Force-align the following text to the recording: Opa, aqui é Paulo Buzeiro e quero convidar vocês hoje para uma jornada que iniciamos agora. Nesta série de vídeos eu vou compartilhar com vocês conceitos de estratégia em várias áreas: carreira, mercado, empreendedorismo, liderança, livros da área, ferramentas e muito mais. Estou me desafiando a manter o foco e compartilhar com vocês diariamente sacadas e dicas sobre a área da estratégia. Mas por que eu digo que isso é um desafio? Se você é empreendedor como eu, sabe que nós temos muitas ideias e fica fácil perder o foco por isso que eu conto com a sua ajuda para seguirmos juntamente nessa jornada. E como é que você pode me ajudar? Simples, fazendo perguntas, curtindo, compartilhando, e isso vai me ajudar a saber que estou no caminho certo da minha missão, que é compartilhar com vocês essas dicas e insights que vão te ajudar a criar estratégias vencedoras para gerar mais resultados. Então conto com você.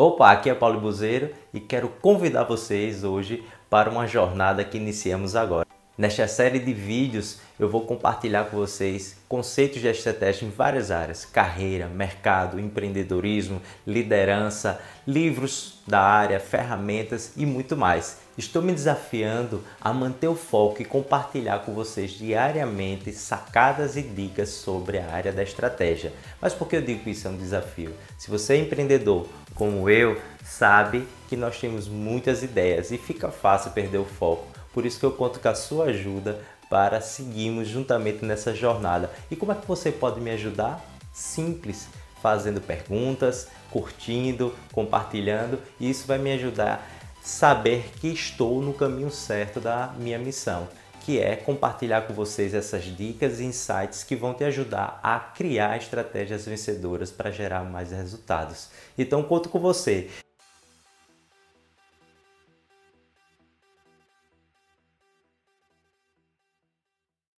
Opa, 0.00 0.30
aqui 0.30 0.48
é 0.48 0.54
Paulo 0.54 0.80
Buzeiro 0.80 1.30
e 1.52 1.58
quero 1.58 1.88
convidar 1.88 2.44
vocês 2.44 3.02
hoje 3.02 3.42
para 3.68 3.90
uma 3.90 4.06
jornada 4.06 4.62
que 4.62 4.76
iniciamos 4.76 5.34
agora. 5.34 5.66
Nesta 5.98 6.28
série 6.28 6.60
de 6.60 6.72
vídeos 6.72 7.40
eu 7.58 7.68
vou 7.68 7.80
compartilhar 7.80 8.44
com 8.44 8.56
vocês 8.56 9.16
conceitos 9.28 9.80
de 9.80 9.88
estratégia 9.88 10.46
em 10.46 10.50
várias 10.50 10.92
áreas: 10.92 11.24
carreira, 11.24 11.88
mercado, 11.88 12.60
empreendedorismo, 12.60 13.60
liderança, 13.84 14.80
livros 15.04 15.80
da 15.84 16.00
área, 16.00 16.38
ferramentas 16.38 17.32
e 17.36 17.44
muito 17.44 17.76
mais. 17.76 18.18
Estou 18.38 18.62
me 18.62 18.72
desafiando 18.72 19.64
a 19.80 19.92
manter 19.92 20.28
o 20.28 20.36
foco 20.36 20.80
e 20.80 20.84
compartilhar 20.84 21.58
com 21.64 21.74
vocês 21.74 22.12
diariamente 22.12 23.10
sacadas 23.10 23.96
e 23.96 24.02
dicas 24.02 24.50
sobre 24.50 24.98
a 24.98 25.10
área 25.10 25.32
da 25.32 25.42
estratégia. 25.42 26.12
Mas 26.40 26.54
por 26.54 26.68
que 26.68 26.76
eu 26.76 26.82
digo 26.82 27.02
que 27.02 27.10
isso 27.10 27.26
é 27.26 27.30
um 27.32 27.36
desafio? 27.36 27.92
Se 28.16 28.30
você 28.30 28.54
é 28.54 28.58
empreendedor 28.58 29.26
como 29.58 29.90
eu, 29.90 30.18
sabe 30.42 31.06
que 31.28 31.36
nós 31.36 31.60
temos 31.60 31.86
muitas 31.88 32.42
ideias 32.42 32.90
e 32.90 32.96
fica 32.96 33.30
fácil 33.30 33.72
perder 33.72 33.98
o 33.98 34.04
foco 34.04 34.58
por 34.78 34.86
isso 34.86 35.00
que 35.00 35.06
eu 35.06 35.10
conto 35.10 35.40
com 35.40 35.48
a 35.48 35.56
sua 35.56 35.86
ajuda 35.86 36.40
para 36.70 37.00
seguirmos 37.00 37.66
juntamente 37.66 38.24
nessa 38.24 38.54
jornada. 38.54 39.10
E 39.28 39.34
como 39.34 39.50
é 39.50 39.54
que 39.56 39.66
você 39.66 39.90
pode 39.90 40.20
me 40.20 40.30
ajudar? 40.30 40.80
Simples, 41.12 41.88
fazendo 42.22 42.60
perguntas, 42.60 43.48
curtindo, 43.72 44.54
compartilhando, 44.72 45.58
e 45.80 45.90
isso 45.90 46.06
vai 46.06 46.18
me 46.18 46.32
ajudar 46.32 46.74
a 46.74 46.80
saber 47.20 47.90
que 48.00 48.06
estou 48.06 48.62
no 48.62 48.72
caminho 48.72 49.10
certo 49.10 49.58
da 49.58 49.92
minha 49.98 50.16
missão, 50.16 50.68
que 51.08 51.18
é 51.18 51.36
compartilhar 51.36 52.02
com 52.02 52.12
vocês 52.12 52.52
essas 52.52 52.84
dicas 52.84 53.40
e 53.40 53.44
insights 53.44 54.04
que 54.04 54.14
vão 54.14 54.34
te 54.34 54.44
ajudar 54.44 55.00
a 55.02 55.18
criar 55.18 55.74
estratégias 55.78 56.44
vencedoras 56.44 57.10
para 57.10 57.30
gerar 57.30 57.64
mais 57.64 57.92
resultados. 57.92 58.68
Então 58.98 59.22
conto 59.22 59.48
com 59.48 59.58
você. 59.58 60.10